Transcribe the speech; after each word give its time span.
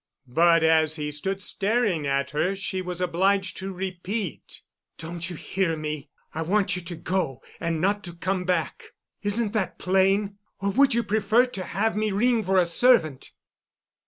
But 0.33 0.63
as 0.63 0.95
he 0.95 1.11
stood 1.11 1.43
staring 1.43 2.07
at 2.07 2.31
her 2.31 2.55
she 2.55 2.81
was 2.81 3.01
obliged 3.01 3.55
to 3.57 3.71
repeat: 3.71 4.61
"Don't 4.97 5.29
you 5.29 5.35
hear 5.35 5.77
me? 5.77 6.09
I 6.33 6.41
want 6.41 6.75
you 6.75 6.81
to 6.81 6.95
go 6.95 7.43
and 7.59 7.79
not 7.79 8.03
to 8.05 8.13
come 8.15 8.43
back. 8.43 8.93
Isn't 9.21 9.53
that 9.53 9.77
plain? 9.77 10.39
Or 10.59 10.71
would 10.71 10.95
you 10.95 11.03
prefer 11.03 11.45
to 11.45 11.63
have 11.63 11.95
me 11.95 12.11
ring 12.11 12.43
for 12.43 12.57
a 12.57 12.65
servant?" 12.65 13.29